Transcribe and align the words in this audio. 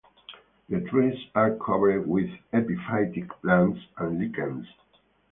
The 0.67 0.79
trees 0.89 1.27
are 1.35 1.55
covered 1.57 2.07
with 2.07 2.27
epiphytic 2.51 3.39
plants 3.39 3.77
and 3.99 4.17
lichens. 4.19 4.65